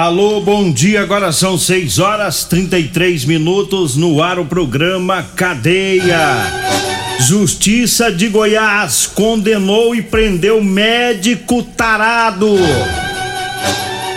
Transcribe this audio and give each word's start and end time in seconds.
Alô, 0.00 0.40
bom 0.40 0.70
dia. 0.70 1.02
Agora 1.02 1.32
são 1.32 1.58
6 1.58 1.98
horas 1.98 2.44
33 2.44 3.24
minutos 3.24 3.96
no 3.96 4.22
ar 4.22 4.38
o 4.38 4.44
programa 4.44 5.24
Cadeia. 5.34 6.36
Justiça 7.18 8.12
de 8.12 8.28
Goiás 8.28 9.08
condenou 9.12 9.96
e 9.96 10.00
prendeu 10.00 10.62
médico 10.62 11.64
tarado. 11.64 12.46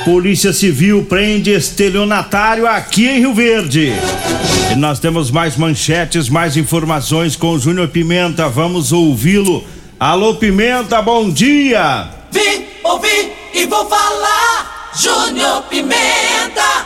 Polícia 0.05 0.53
Civil 0.53 1.03
prende 1.05 1.49
estelionatário 1.49 2.67
aqui 2.67 3.07
em 3.07 3.17
Rio 3.17 3.33
Verde. 3.33 3.91
E 4.71 4.75
nós 4.75 4.99
temos 4.99 5.31
mais 5.31 5.57
manchetes, 5.57 6.29
mais 6.29 6.55
informações 6.57 7.35
com 7.35 7.53
o 7.53 7.59
Júnior 7.59 7.87
Pimenta. 7.87 8.47
Vamos 8.47 8.91
ouvi-lo. 8.91 9.63
Alô, 9.99 10.35
Pimenta, 10.35 11.01
bom 11.01 11.27
dia. 11.31 12.07
Vim, 12.31 12.65
ouvi 12.83 13.31
e 13.55 13.65
vou 13.65 13.89
falar. 13.89 14.80
Júnior 14.93 15.63
Pimenta. 15.69 16.85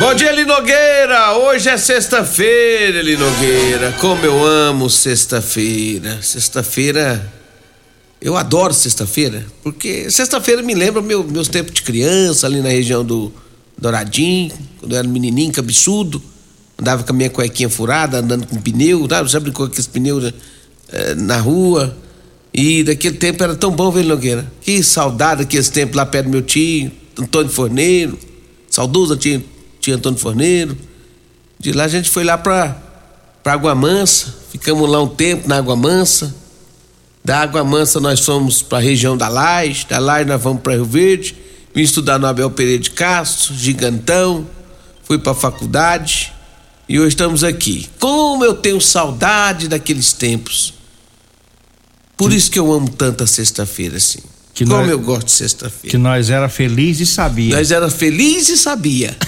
Bom 0.00 0.14
dia, 0.14 0.32
Linogueira! 0.32 1.34
Hoje 1.38 1.68
é 1.68 1.76
sexta-feira, 1.76 3.00
Linogueira. 3.00 3.92
Como 4.00 4.24
eu 4.24 4.44
amo 4.44 4.90
sexta-feira. 4.90 6.20
Sexta-feira. 6.20 7.32
Eu 8.20 8.36
adoro 8.36 8.74
sexta-feira, 8.74 9.44
porque 9.62 10.10
sexta-feira 10.10 10.62
me 10.62 10.74
lembra 10.74 11.02
meu, 11.02 11.24
meus 11.24 11.48
tempos 11.48 11.72
de 11.72 11.82
criança, 11.82 12.46
ali 12.46 12.60
na 12.60 12.68
região 12.68 13.04
do 13.04 13.32
Douradinho, 13.76 14.52
quando 14.78 14.92
eu 14.92 14.98
era 14.98 15.08
menininho, 15.08 15.52
cabeçudo. 15.52 16.22
Andava 16.78 17.04
com 17.04 17.12
a 17.12 17.16
minha 17.16 17.30
cuequinha 17.30 17.68
furada, 17.68 18.18
andando 18.18 18.46
com 18.46 18.60
pneu, 18.60 19.06
sabe? 19.08 19.28
Já 19.28 19.38
brincou 19.38 19.66
com 19.66 19.72
aqueles 19.72 19.86
pneus 19.86 20.32
eh, 20.92 21.14
na 21.14 21.38
rua. 21.38 21.96
E 22.54 22.84
daquele 22.84 23.16
tempo 23.16 23.42
era 23.42 23.54
tão 23.54 23.70
bom, 23.70 23.90
velho 23.90 24.08
Nogueira. 24.08 24.50
Que 24.60 24.82
saudade 24.82 25.44
daqueles 25.44 25.70
tempos 25.70 25.96
lá 25.96 26.04
perto 26.04 26.26
do 26.26 26.30
meu 26.30 26.42
tio, 26.42 26.92
Antônio 27.18 27.50
Forneiro. 27.50 28.18
Saudoso 28.68 29.16
tio, 29.16 29.42
tio 29.80 29.94
Antônio 29.94 30.18
Forneiro. 30.18 30.76
De 31.58 31.72
lá 31.72 31.84
a 31.84 31.88
gente 31.88 32.10
foi 32.10 32.24
lá 32.24 32.36
pra, 32.36 32.76
pra 33.42 33.54
Água 33.54 33.74
Mansa. 33.74 34.34
Ficamos 34.50 34.88
lá 34.90 35.00
um 35.00 35.08
tempo 35.08 35.48
na 35.48 35.56
Água 35.56 35.76
Mansa. 35.76 36.34
Da 37.24 37.40
Água 37.40 37.64
Mansa 37.64 38.00
nós 38.00 38.20
fomos 38.20 38.62
pra 38.62 38.78
região 38.78 39.16
da 39.16 39.28
Laje. 39.28 39.86
Da 39.88 39.98
Laje 39.98 40.28
nós 40.28 40.42
vamos 40.42 40.60
pra 40.60 40.74
Rio 40.74 40.84
Verde. 40.84 41.36
Vim 41.74 41.82
estudar 41.82 42.18
no 42.18 42.26
Abel 42.26 42.50
Pereira 42.50 42.82
de 42.82 42.90
Castro, 42.90 43.54
gigantão. 43.54 44.46
Fui 45.04 45.18
pra 45.18 45.34
faculdade. 45.34 46.32
E 46.88 46.98
hoje 46.98 47.10
estamos 47.10 47.42
aqui. 47.42 47.88
Como 47.98 48.44
eu 48.44 48.54
tenho 48.54 48.80
saudade 48.80 49.68
daqueles 49.68 50.12
tempos. 50.12 50.74
Por 52.16 52.32
isso 52.32 52.50
que 52.50 52.58
eu 52.58 52.72
amo 52.72 52.88
tanto 52.88 53.24
a 53.24 53.26
sexta-feira, 53.26 53.96
assim. 53.96 54.20
Que 54.54 54.64
Como 54.64 54.78
nós- 54.82 54.90
eu 54.90 54.98
gosto 54.98 55.26
de 55.26 55.32
sexta-feira. 55.32 55.90
Que 55.90 55.98
nós 55.98 56.30
era 56.30 56.48
feliz 56.48 57.00
e 57.00 57.06
sabia. 57.06 57.56
Nós 57.56 57.70
era 57.70 57.90
feliz 57.90 58.48
e 58.48 58.56
sabia. 58.56 59.16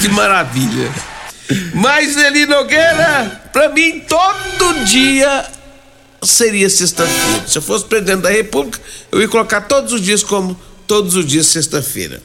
que 0.00 0.08
maravilha. 0.10 0.90
Mas 1.74 2.16
Eli 2.16 2.46
Nogueira, 2.46 3.50
pra 3.52 3.68
mim 3.70 4.00
todo 4.00 4.84
dia 4.84 5.46
seria 6.22 6.70
sexta-feira. 6.70 7.46
Se 7.48 7.58
eu 7.58 7.62
fosse 7.62 7.84
presidente 7.86 8.20
da 8.22 8.30
República, 8.30 8.78
eu 9.10 9.20
ia 9.20 9.26
colocar 9.28 9.62
todos 9.62 9.92
os 9.92 10.00
dias 10.00 10.22
como 10.22 10.56
todos 10.86 11.16
os 11.16 11.26
dias 11.26 11.46
sexta-feira. 11.46 12.22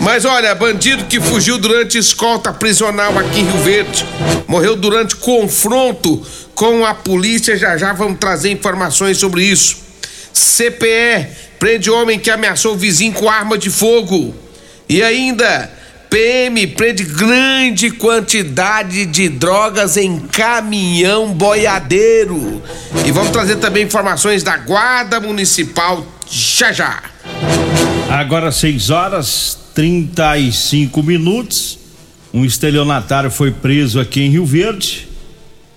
Mas 0.00 0.24
olha, 0.24 0.54
bandido 0.54 1.04
que 1.04 1.20
fugiu 1.20 1.58
durante 1.58 1.98
escolta 1.98 2.52
prisional 2.52 3.18
aqui 3.18 3.40
em 3.40 3.44
Rio 3.44 3.62
Verde, 3.62 4.04
morreu 4.46 4.76
durante 4.76 5.16
confronto 5.16 6.24
com 6.54 6.84
a 6.84 6.94
polícia. 6.94 7.56
Já 7.56 7.76
já 7.76 7.92
vamos 7.92 8.18
trazer 8.18 8.50
informações 8.50 9.18
sobre 9.18 9.44
isso. 9.44 9.76
CPE 10.32 11.28
prende 11.58 11.90
homem 11.90 12.18
que 12.18 12.30
ameaçou 12.30 12.74
o 12.74 12.76
vizinho 12.76 13.12
com 13.12 13.28
arma 13.28 13.56
de 13.56 13.70
fogo. 13.70 14.34
E 14.88 15.02
ainda, 15.02 15.70
PM 16.10 16.66
prende 16.66 17.04
grande 17.04 17.90
quantidade 17.90 19.06
de 19.06 19.28
drogas 19.28 19.96
em 19.96 20.18
caminhão 20.18 21.32
boiadeiro. 21.32 22.62
E 23.06 23.10
vamos 23.10 23.30
trazer 23.30 23.56
também 23.56 23.84
informações 23.84 24.42
da 24.42 24.56
Guarda 24.58 25.20
Municipal 25.20 26.04
já 26.28 26.72
já. 26.72 27.02
Agora 28.10 28.52
6 28.52 28.90
horas 28.90 29.61
35 29.74 31.02
minutos. 31.02 31.78
Um 32.32 32.44
estelionatário 32.44 33.30
foi 33.30 33.50
preso 33.50 34.00
aqui 34.00 34.22
em 34.22 34.30
Rio 34.30 34.46
Verde. 34.46 35.08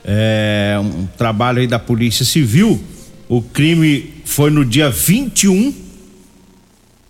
É 0.04 0.78
um 0.80 1.08
trabalho 1.18 1.60
aí 1.60 1.68
da 1.68 1.80
Polícia 1.80 2.24
Civil. 2.24 2.82
O 3.28 3.42
crime 3.42 4.14
foi 4.24 4.50
no 4.52 4.64
dia 4.64 4.90
21 4.90 5.74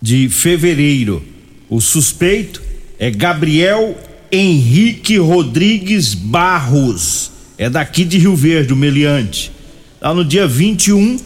de 0.00 0.28
fevereiro. 0.28 1.22
O 1.68 1.80
suspeito 1.80 2.62
é 2.98 3.10
Gabriel 3.10 3.96
Henrique 4.30 5.18
Rodrigues 5.18 6.14
Barros. 6.14 7.30
É 7.58 7.68
daqui 7.68 8.04
de 8.04 8.18
Rio 8.18 8.34
Verde, 8.34 8.72
o 8.72 8.76
meliante. 8.76 9.52
Lá 10.00 10.14
no 10.14 10.24
dia 10.24 10.46
21, 10.46 11.18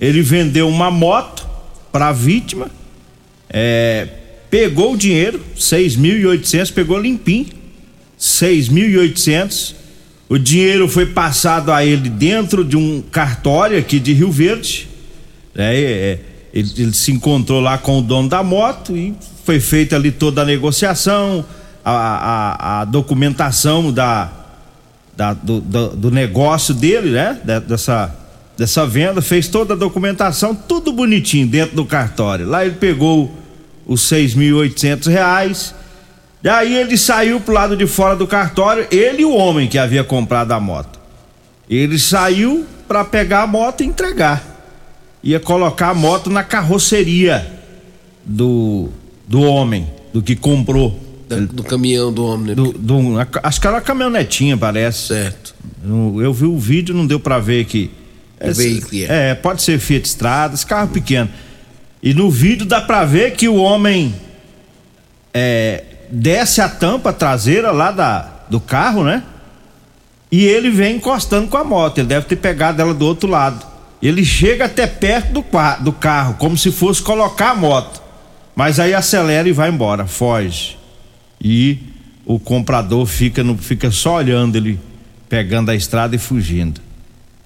ele 0.00 0.22
vendeu 0.22 0.68
uma 0.68 0.90
moto 0.90 1.46
para 1.90 2.08
a 2.08 2.12
vítima. 2.12 2.70
É, 3.48 4.08
pegou 4.52 4.92
o 4.92 4.96
dinheiro, 4.98 5.40
6.800, 5.58 6.70
pegou 6.74 6.98
limpinho. 7.00 7.46
6.800. 8.20 9.74
O 10.28 10.38
dinheiro 10.38 10.86
foi 10.88 11.06
passado 11.06 11.72
a 11.72 11.84
ele 11.84 12.10
dentro 12.10 12.62
de 12.62 12.76
um 12.76 13.02
cartório 13.10 13.78
aqui 13.78 13.98
de 13.98 14.12
Rio 14.12 14.30
Verde. 14.30 14.88
É, 15.54 15.74
é, 15.74 16.18
ele, 16.52 16.70
ele 16.76 16.92
se 16.92 17.10
encontrou 17.12 17.60
lá 17.60 17.78
com 17.78 17.98
o 17.98 18.02
dono 18.02 18.28
da 18.28 18.42
moto 18.42 18.94
e 18.96 19.14
foi 19.44 19.58
feita 19.58 19.96
ali 19.96 20.10
toda 20.12 20.42
a 20.42 20.44
negociação, 20.44 21.44
a, 21.82 21.92
a, 21.92 22.80
a 22.80 22.84
documentação 22.84 23.90
da, 23.90 24.30
da- 25.16 25.32
do, 25.34 25.60
do- 25.62 25.96
do 25.96 26.10
negócio 26.10 26.74
dele, 26.74 27.10
né? 27.10 27.38
Dessa, 27.66 28.14
dessa 28.56 28.86
venda, 28.86 29.20
fez 29.22 29.48
toda 29.48 29.72
a 29.74 29.76
documentação, 29.76 30.54
tudo 30.54 30.92
bonitinho 30.92 31.46
dentro 31.46 31.74
do 31.74 31.84
cartório. 31.86 32.46
Lá 32.46 32.64
ele 32.66 32.74
pegou 32.76 33.34
os 33.86 34.02
6.800 34.10 35.06
reais. 35.10 35.74
Daí 36.42 36.74
ele 36.74 36.96
saiu 36.98 37.40
pro 37.40 37.54
lado 37.54 37.76
de 37.76 37.86
fora 37.86 38.16
do 38.16 38.26
cartório, 38.26 38.86
ele 38.90 39.22
e 39.22 39.24
o 39.24 39.34
homem 39.34 39.68
que 39.68 39.78
havia 39.78 40.02
comprado 40.02 40.52
a 40.52 40.58
moto. 40.60 40.98
Ele 41.70 41.98
saiu 41.98 42.66
para 42.88 43.04
pegar 43.04 43.42
a 43.42 43.46
moto 43.46 43.82
e 43.82 43.86
entregar. 43.86 44.50
Ia 45.22 45.38
colocar 45.38 45.90
a 45.90 45.94
moto 45.94 46.28
na 46.28 46.42
carroceria 46.42 47.46
do, 48.24 48.88
do 49.26 49.40
homem, 49.42 49.86
do 50.12 50.20
que 50.20 50.34
comprou. 50.34 50.98
Da- 51.28 51.36
do 51.38 51.62
caminhão 51.62 52.12
do 52.12 52.26
homem, 52.26 52.48
né? 52.48 52.54
Do, 52.54 52.72
do- 52.72 53.14
acho 53.42 53.60
que 53.60 53.66
era 53.66 53.76
uma 53.76 53.82
caminhonetinha, 53.82 54.56
parece. 54.56 55.08
Certo. 55.08 55.54
Eu, 55.84 56.32
vi 56.32 56.44
o 56.44 56.58
vídeo, 56.58 56.94
não 56.94 57.06
deu 57.06 57.20
pra 57.20 57.38
ver 57.38 57.64
que. 57.66 57.90
Que 58.88 59.04
é. 59.04 59.30
é, 59.30 59.34
pode 59.36 59.62
ser 59.62 59.78
Fiat 59.78 60.08
Strada, 60.08 60.54
esse 60.54 60.66
carro 60.66 60.88
pequeno. 60.88 61.28
E 62.02 62.12
no 62.12 62.30
vídeo 62.30 62.66
dá 62.66 62.80
pra 62.80 63.04
ver 63.04 63.32
que 63.32 63.48
o 63.48 63.56
homem 63.56 64.14
é, 65.32 65.84
desce 66.10 66.60
a 66.60 66.68
tampa 66.68 67.12
traseira 67.12 67.70
lá 67.70 67.92
da, 67.92 68.28
do 68.50 68.58
carro, 68.58 69.04
né? 69.04 69.22
E 70.30 70.44
ele 70.44 70.70
vem 70.70 70.96
encostando 70.96 71.48
com 71.48 71.56
a 71.56 71.64
moto. 71.64 71.98
Ele 71.98 72.08
deve 72.08 72.26
ter 72.26 72.36
pegado 72.36 72.80
ela 72.80 72.94
do 72.94 73.06
outro 73.06 73.28
lado. 73.28 73.64
Ele 74.02 74.24
chega 74.24 74.64
até 74.64 74.86
perto 74.86 75.32
do, 75.32 75.44
do 75.80 75.92
carro, 75.92 76.34
como 76.34 76.56
se 76.56 76.72
fosse 76.72 77.00
colocar 77.00 77.50
a 77.50 77.54
moto. 77.54 78.02
Mas 78.56 78.80
aí 78.80 78.92
acelera 78.92 79.48
e 79.48 79.52
vai 79.52 79.70
embora, 79.70 80.06
foge. 80.06 80.76
E 81.40 81.78
o 82.26 82.38
comprador 82.38 83.06
fica, 83.06 83.44
no, 83.44 83.56
fica 83.56 83.90
só 83.90 84.16
olhando 84.16 84.56
ele 84.56 84.80
pegando 85.28 85.70
a 85.70 85.74
estrada 85.74 86.16
e 86.16 86.18
fugindo. 86.18 86.80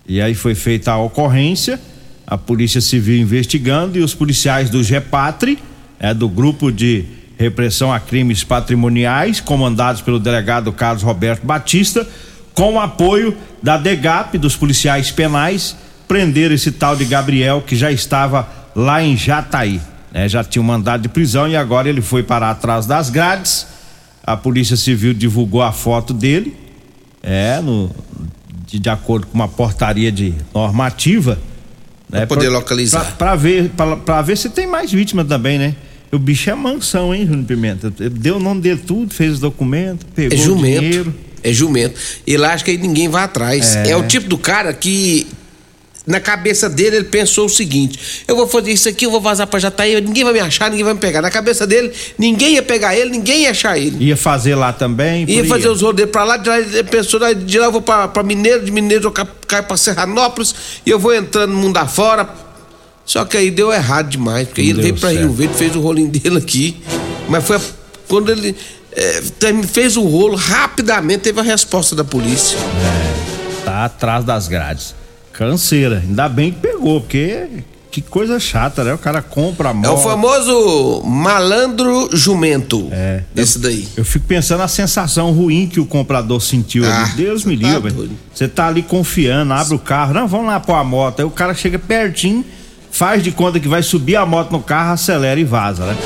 E 0.08 0.20
aí 0.20 0.34
foi 0.34 0.54
feita 0.54 0.92
a 0.92 0.98
ocorrência, 0.98 1.80
a 2.26 2.36
Polícia 2.36 2.80
Civil 2.80 3.18
investigando 3.18 3.98
e 3.98 4.02
os 4.02 4.14
policiais 4.14 4.68
do 4.68 4.82
GEPATRI, 4.82 5.58
é, 5.98 6.12
do 6.12 6.28
grupo 6.28 6.72
de 6.72 7.04
repressão 7.38 7.92
a 7.92 8.00
crimes 8.00 8.42
patrimoniais, 8.42 9.40
comandados 9.40 10.00
pelo 10.00 10.18
delegado 10.18 10.72
Carlos 10.72 11.02
Roberto 11.02 11.46
Batista, 11.46 12.06
com 12.54 12.74
o 12.74 12.80
apoio 12.80 13.36
da 13.62 13.76
DEGAP, 13.76 14.38
dos 14.38 14.56
policiais 14.56 15.10
penais, 15.10 15.76
prender 16.08 16.50
esse 16.50 16.72
tal 16.72 16.96
de 16.96 17.04
Gabriel 17.04 17.62
que 17.62 17.76
já 17.76 17.92
estava 17.92 18.48
lá 18.74 19.02
em 19.02 19.16
Jataí. 19.16 19.80
Né? 20.10 20.28
Já 20.28 20.42
tinha 20.42 20.62
um 20.62 20.66
mandado 20.66 21.02
de 21.02 21.08
prisão 21.08 21.46
e 21.46 21.54
agora 21.54 21.88
ele 21.88 22.00
foi 22.00 22.22
parar 22.22 22.50
atrás 22.50 22.86
das 22.86 23.10
grades. 23.10 23.66
A 24.24 24.36
Polícia 24.36 24.76
Civil 24.76 25.12
divulgou 25.12 25.62
a 25.62 25.70
foto 25.70 26.12
dele, 26.14 26.56
é, 27.22 27.60
no, 27.60 27.90
de, 28.66 28.78
de 28.78 28.88
acordo 28.88 29.26
com 29.26 29.34
uma 29.34 29.48
portaria 29.48 30.10
de 30.10 30.34
normativa. 30.54 31.38
Né? 32.08 32.20
Pra 32.20 32.26
poder 32.26 32.46
pra, 32.46 32.58
localizar. 32.58 33.16
Pra 33.16 33.34
ver, 33.34 33.70
pra, 33.70 33.96
pra, 33.96 34.22
ver 34.22 34.36
se 34.36 34.48
tem 34.48 34.66
mais 34.66 34.92
vítimas 34.92 35.26
também, 35.26 35.58
né? 35.58 35.74
O 36.12 36.18
bicho 36.18 36.48
é 36.48 36.54
mansão, 36.54 37.14
hein, 37.14 37.26
Júnior 37.26 37.46
Pimenta? 37.46 37.90
Deu 37.90 38.36
o 38.36 38.40
nome 38.40 38.60
dele 38.60 38.80
tudo, 38.86 39.12
fez 39.12 39.34
os 39.34 39.40
documentos, 39.40 40.06
pegou 40.14 40.38
é 40.38 40.40
jumento, 40.40 40.78
o 40.78 40.80
dinheiro. 40.80 41.14
É 41.42 41.52
jumento. 41.52 41.98
Ele 42.26 42.44
acha 42.44 42.64
que 42.64 42.70
aí 42.70 42.78
ninguém 42.78 43.08
vai 43.08 43.24
atrás. 43.24 43.76
É. 43.76 43.90
é 43.90 43.96
o 43.96 44.06
tipo 44.06 44.28
do 44.28 44.38
cara 44.38 44.72
que 44.72 45.26
na 46.06 46.20
cabeça 46.20 46.68
dele, 46.68 46.96
ele 46.96 47.04
pensou 47.06 47.46
o 47.46 47.48
seguinte: 47.48 48.24
eu 48.28 48.36
vou 48.36 48.46
fazer 48.46 48.70
isso 48.70 48.88
aqui, 48.88 49.04
eu 49.04 49.10
vou 49.10 49.20
vazar 49.20 49.46
pra 49.46 49.58
Jataí, 49.58 50.00
ninguém 50.00 50.22
vai 50.22 50.32
me 50.32 50.40
achar, 50.40 50.70
ninguém 50.70 50.84
vai 50.84 50.94
me 50.94 51.00
pegar. 51.00 51.20
Na 51.20 51.30
cabeça 51.30 51.66
dele, 51.66 51.92
ninguém 52.16 52.54
ia 52.54 52.62
pegar 52.62 52.96
ele, 52.96 53.10
ninguém 53.10 53.42
ia 53.42 53.50
achar 53.50 53.76
ele. 53.76 54.04
Ia 54.04 54.16
fazer 54.16 54.54
lá 54.54 54.72
também? 54.72 55.28
Ia 55.28 55.44
fazer 55.46 55.68
os 55.68 55.82
rodeios 55.82 56.10
pra 56.10 56.22
lá, 56.22 56.36
de 56.36 56.48
lá 56.48 56.60
ele 56.60 56.84
pensou, 56.84 57.18
de 57.34 57.58
lá 57.58 57.66
eu 57.66 57.72
vou 57.72 57.82
pra, 57.82 58.06
pra 58.06 58.22
Mineiro, 58.22 58.64
de 58.64 58.70
Mineiro 58.70 59.08
eu 59.08 59.12
caio 59.46 59.64
pra 59.64 59.76
Serranópolis 59.76 60.54
e 60.84 60.90
eu 60.90 60.98
vou 60.98 61.12
entrando 61.12 61.52
no 61.52 61.58
mundo 61.58 61.76
afora. 61.76 62.28
Só 63.04 63.24
que 63.24 63.36
aí 63.36 63.50
deu 63.50 63.72
errado 63.72 64.08
demais, 64.08 64.46
porque 64.48 64.60
aí 64.60 64.70
ele 64.70 64.82
veio 64.82 64.94
pra 64.94 65.10
certo. 65.10 65.22
Rio 65.22 65.32
Verde, 65.32 65.54
fez 65.54 65.76
o 65.76 65.80
rolinho 65.80 66.08
dele 66.08 66.38
aqui, 66.38 66.76
mas 67.28 67.44
foi 67.44 67.60
quando 68.08 68.30
ele 68.30 68.54
é, 68.92 69.22
fez 69.66 69.96
o 69.96 70.02
rolo, 70.02 70.36
rapidamente 70.36 71.20
teve 71.20 71.38
a 71.38 71.42
resposta 71.42 71.94
da 71.94 72.02
polícia. 72.04 72.56
É, 72.56 73.64
tá 73.64 73.84
atrás 73.84 74.24
das 74.24 74.48
grades. 74.48 74.94
Canseira. 75.36 76.02
Ainda 76.02 76.28
bem 76.30 76.50
que 76.50 76.60
pegou, 76.60 76.98
porque 76.98 77.46
que 77.90 78.00
coisa 78.00 78.40
chata, 78.40 78.82
né? 78.82 78.94
O 78.94 78.98
cara 78.98 79.20
compra 79.20 79.68
a 79.68 79.74
moto. 79.74 79.86
É 79.86 79.90
o 79.90 79.98
famoso 79.98 81.02
malandro 81.04 82.08
jumento. 82.14 82.88
É. 82.90 83.22
Esse 83.34 83.58
daí. 83.58 83.86
Eu 83.96 84.04
fico 84.04 84.26
pensando 84.26 84.60
na 84.60 84.68
sensação 84.68 85.30
ruim 85.32 85.66
que 85.66 85.78
o 85.78 85.84
comprador 85.84 86.40
sentiu 86.40 86.84
ah, 86.86 87.02
ali. 87.02 87.12
Deus 87.12 87.44
me 87.44 87.56
tá 87.56 87.68
livre. 87.68 88.10
Você 88.34 88.48
tá 88.48 88.68
ali 88.68 88.82
confiando, 88.82 89.52
abre 89.52 89.74
o 89.74 89.78
carro, 89.78 90.14
não, 90.14 90.26
vamos 90.26 90.46
lá 90.46 90.58
pôr 90.58 90.74
a 90.74 90.84
moto. 90.84 91.20
Aí 91.20 91.26
o 91.26 91.30
cara 91.30 91.52
chega 91.54 91.78
pertinho, 91.78 92.42
faz 92.90 93.22
de 93.22 93.30
conta 93.30 93.60
que 93.60 93.68
vai 93.68 93.82
subir 93.82 94.16
a 94.16 94.24
moto 94.24 94.52
no 94.52 94.62
carro, 94.62 94.92
acelera 94.92 95.38
e 95.38 95.44
vaza, 95.44 95.84
né? 95.84 95.96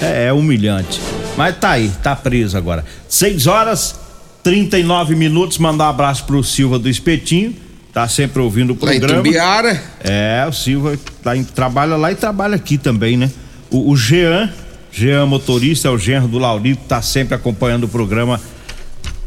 É, 0.00 0.26
é 0.26 0.32
humilhante. 0.32 0.98
Mas 1.36 1.56
tá 1.58 1.70
aí, 1.72 1.90
tá 2.02 2.16
preso 2.16 2.56
agora. 2.56 2.84
6 3.06 3.46
horas 3.46 4.00
39 4.42 5.14
minutos. 5.14 5.58
Mandar 5.58 5.84
um 5.84 5.90
abraço 5.90 6.24
pro 6.24 6.42
Silva 6.42 6.78
do 6.78 6.88
Espetinho 6.88 7.67
tá 7.98 8.06
sempre 8.06 8.40
ouvindo 8.40 8.74
o 8.74 8.76
programa. 8.76 9.06
Lá 9.06 9.18
em 9.18 9.22
Tumbiara. 9.24 9.82
É, 10.04 10.46
o 10.48 10.52
Silva 10.52 10.96
tá 11.20 11.36
em, 11.36 11.42
trabalha 11.42 11.96
lá 11.96 12.12
e 12.12 12.14
trabalha 12.14 12.54
aqui 12.54 12.78
também, 12.78 13.16
né? 13.16 13.28
O, 13.72 13.90
o 13.90 13.96
Jean, 13.96 14.52
Jean 14.92 15.26
motorista, 15.26 15.88
é 15.88 15.90
o 15.90 15.98
genro 15.98 16.28
do 16.28 16.38
Laurito, 16.38 16.82
tá 16.86 17.02
sempre 17.02 17.34
acompanhando 17.34 17.84
o 17.84 17.88
programa 17.88 18.40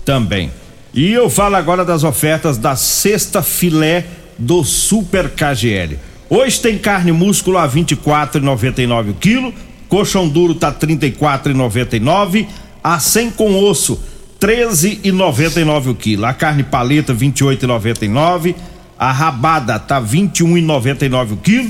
também. 0.05 0.49
E 0.93 1.11
eu 1.11 1.29
falo 1.29 1.57
agora 1.57 1.83
das 1.83 2.05
ofertas 2.05 2.57
da 2.57 2.77
sexta 2.77 3.43
filé 3.43 4.05
do 4.37 4.63
Super 4.63 5.29
KGL. 5.29 5.99
Hoje 6.29 6.61
tem 6.61 6.77
carne 6.77 7.11
músculo 7.11 7.57
a 7.57 7.67
24,99 7.67 9.09
o 9.09 9.13
quilo, 9.15 9.53
colchão 9.89 10.29
duro 10.29 10.55
tá 10.55 10.71
34,99, 10.71 12.47
a 12.81 12.97
100 13.01 13.31
com 13.31 13.53
osso 13.65 14.01
13,99 14.41 15.91
o 15.91 15.95
quilo. 15.95 16.25
A 16.25 16.33
carne 16.33 16.63
paleta 16.63 17.13
28,99. 17.13 18.55
A 18.97 19.11
rabada 19.11 19.77
tá 19.77 20.01
21,99 20.01 21.33
o 21.33 21.37
quilo. 21.37 21.69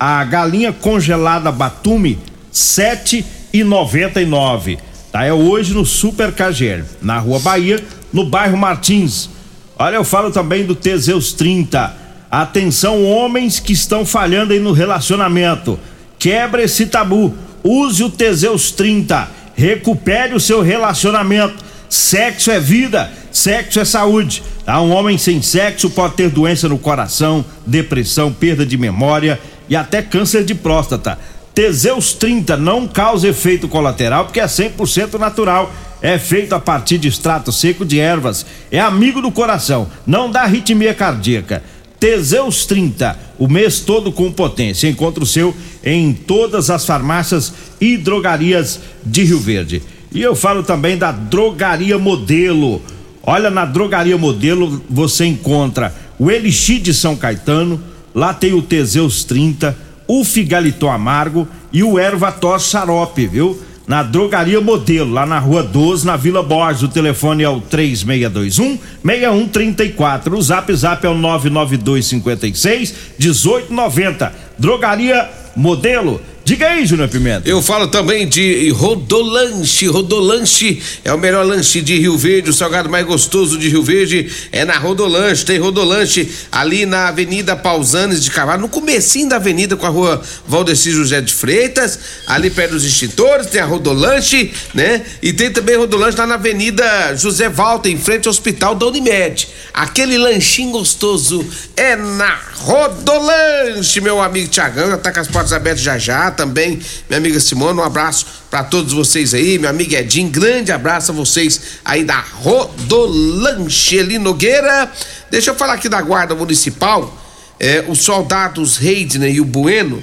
A 0.00 0.24
galinha 0.24 0.72
congelada 0.72 1.52
Batume 1.52 2.18
7,99. 2.52 4.78
Tá 5.12 5.24
é 5.24 5.32
hoje 5.32 5.72
no 5.74 5.84
Super 5.84 6.32
KGL, 6.32 6.84
na 7.00 7.18
Rua 7.18 7.38
Bahia, 7.38 7.84
no 8.12 8.24
bairro 8.24 8.56
Martins. 8.56 9.30
Olha, 9.78 9.96
eu 9.96 10.04
falo 10.04 10.30
também 10.30 10.64
do 10.64 10.74
Teseus 10.74 11.34
30. 11.34 11.94
Atenção 12.30 13.04
homens 13.04 13.60
que 13.60 13.74
estão 13.74 14.06
falhando 14.06 14.54
aí 14.54 14.60
no 14.60 14.72
relacionamento. 14.72 15.78
Quebra 16.18 16.62
esse 16.62 16.86
tabu. 16.86 17.34
Use 17.62 18.02
o 18.02 18.10
Teseus 18.10 18.72
30. 18.72 19.28
Recupere 19.54 20.34
o 20.34 20.40
seu 20.40 20.62
relacionamento 20.62 21.65
Sexo 21.88 22.50
é 22.50 22.58
vida, 22.58 23.10
sexo 23.30 23.80
é 23.80 23.84
saúde. 23.84 24.42
Tá? 24.64 24.80
Um 24.80 24.92
homem 24.92 25.16
sem 25.16 25.40
sexo 25.40 25.90
pode 25.90 26.14
ter 26.14 26.30
doença 26.30 26.68
no 26.68 26.78
coração, 26.78 27.44
depressão, 27.66 28.32
perda 28.32 28.66
de 28.66 28.76
memória 28.76 29.40
e 29.68 29.76
até 29.76 30.02
câncer 30.02 30.44
de 30.44 30.54
próstata. 30.54 31.18
Teseus 31.54 32.12
30 32.12 32.56
não 32.56 32.86
causa 32.86 33.28
efeito 33.28 33.66
colateral 33.66 34.26
porque 34.26 34.40
é 34.40 34.46
100% 34.46 35.18
natural. 35.18 35.72
É 36.02 36.18
feito 36.18 36.54
a 36.54 36.60
partir 36.60 36.98
de 36.98 37.08
extrato 37.08 37.50
seco 37.50 37.84
de 37.84 37.98
ervas. 37.98 38.44
É 38.70 38.78
amigo 38.78 39.22
do 39.22 39.32
coração, 39.32 39.88
não 40.06 40.30
dá 40.30 40.42
arritmia 40.42 40.92
cardíaca. 40.92 41.62
Teseus 41.98 42.66
30, 42.66 43.18
o 43.38 43.48
mês 43.48 43.80
todo 43.80 44.12
com 44.12 44.30
potência. 44.30 44.88
Encontra 44.88 45.24
o 45.24 45.26
seu 45.26 45.56
em 45.82 46.12
todas 46.12 46.68
as 46.68 46.84
farmácias 46.84 47.52
e 47.80 47.96
drogarias 47.96 48.78
de 49.04 49.24
Rio 49.24 49.40
Verde. 49.40 49.82
E 50.12 50.22
eu 50.22 50.34
falo 50.34 50.62
também 50.62 50.96
da 50.96 51.12
Drogaria 51.12 51.98
Modelo. 51.98 52.80
Olha, 53.22 53.50
na 53.50 53.64
Drogaria 53.64 54.16
Modelo 54.16 54.82
você 54.88 55.26
encontra 55.26 55.94
o 56.18 56.30
Elixir 56.30 56.80
de 56.80 56.94
São 56.94 57.16
Caetano, 57.16 57.80
lá 58.14 58.32
tem 58.32 58.54
o 58.54 58.62
Teseus 58.62 59.24
30, 59.24 59.76
o 60.08 60.24
Figaliton 60.24 60.90
Amargo 60.90 61.46
e 61.72 61.82
o 61.82 61.98
Erva 61.98 62.32
Tos 62.32 62.70
Xarope, 62.70 63.26
viu? 63.26 63.60
Na 63.86 64.02
Drogaria 64.02 64.60
Modelo, 64.60 65.12
lá 65.12 65.24
na 65.24 65.38
Rua 65.38 65.62
12, 65.62 66.06
na 66.06 66.16
Vila 66.16 66.42
Borges. 66.42 66.82
O 66.82 66.88
telefone 66.88 67.44
é 67.44 67.48
o 67.48 67.60
3621 67.60 68.78
6134. 69.04 70.36
O 70.36 70.42
Zap 70.42 70.74
Zap 70.74 71.06
é 71.06 71.08
o 71.08 71.14
99256 71.14 72.94
1890. 73.18 74.32
Drogaria 74.58 75.28
Modelo 75.54 76.20
Diga 76.46 76.68
aí, 76.68 76.86
Júnior 76.86 77.08
Pimenta. 77.08 77.48
Eu 77.48 77.60
falo 77.60 77.88
também 77.88 78.24
de 78.24 78.70
Rodolanche. 78.70 79.88
Rodolanche 79.88 80.80
é 81.04 81.12
o 81.12 81.18
melhor 81.18 81.44
lanche 81.44 81.82
de 81.82 81.98
Rio 81.98 82.16
Verde, 82.16 82.50
o 82.50 82.52
salgado 82.52 82.88
mais 82.88 83.04
gostoso 83.04 83.58
de 83.58 83.68
Rio 83.68 83.82
Verde 83.82 84.30
é 84.52 84.64
na 84.64 84.78
Rodolanche. 84.78 85.44
Tem 85.44 85.58
Rodolanche 85.58 86.30
ali 86.52 86.86
na 86.86 87.08
Avenida 87.08 87.56
Pausanes 87.56 88.22
de 88.22 88.30
Carvalho, 88.30 88.60
no 88.60 88.68
comecinho 88.68 89.28
da 89.28 89.36
avenida 89.36 89.74
com 89.74 89.86
a 89.86 89.88
rua 89.88 90.22
Valdeci 90.46 90.92
José 90.92 91.20
de 91.20 91.34
Freitas, 91.34 91.98
ali 92.28 92.48
perto 92.48 92.74
dos 92.74 92.84
extintores, 92.84 93.48
tem 93.48 93.60
a 93.60 93.64
Rodolanche, 93.64 94.52
né? 94.72 95.02
E 95.20 95.32
tem 95.32 95.50
também 95.50 95.76
Rodolanche 95.76 96.16
lá 96.16 96.28
na 96.28 96.36
Avenida 96.36 97.16
José 97.16 97.48
Valta, 97.48 97.88
em 97.88 97.98
frente 97.98 98.28
ao 98.28 98.30
Hospital 98.30 98.76
da 98.76 98.86
Unimed. 98.86 99.48
Aquele 99.74 100.16
lanchinho 100.16 100.70
gostoso 100.70 101.44
é 101.76 101.96
na 101.96 102.38
Rodolanche, 102.54 104.00
meu 104.00 104.22
amigo 104.22 104.48
Tiagão, 104.48 104.96
tá 104.96 105.10
com 105.10 105.18
as 105.18 105.26
portas 105.26 105.52
abertas 105.52 105.82
já 105.82 105.98
já 105.98 106.35
também, 106.36 106.78
minha 107.08 107.18
amiga 107.18 107.40
Simone, 107.40 107.78
um 107.78 107.82
abraço 107.82 108.26
para 108.50 108.62
todos 108.62 108.92
vocês 108.92 109.34
aí, 109.34 109.58
meu 109.58 109.70
amigo 109.70 109.94
Edinho, 109.94 110.28
grande 110.28 110.70
abraço 110.70 111.10
a 111.10 111.14
vocês 111.14 111.60
aí 111.84 112.04
da 112.04 112.20
Rodolanche 112.20 113.98
ali 113.98 114.18
Nogueira. 114.18 114.90
Deixa 115.30 115.50
eu 115.50 115.54
falar 115.54 115.74
aqui 115.74 115.88
da 115.88 116.00
Guarda 116.00 116.34
Municipal, 116.34 117.16
é, 117.58 117.84
os 117.88 118.00
soldados 118.00 118.76
Reidner 118.76 119.34
e 119.34 119.40
o 119.40 119.44
Bueno, 119.44 120.02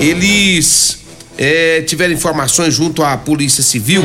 eles 0.00 0.98
é, 1.36 1.82
tiveram 1.82 2.14
informações 2.14 2.74
junto 2.74 3.02
à 3.02 3.16
Polícia 3.16 3.62
Civil 3.62 4.02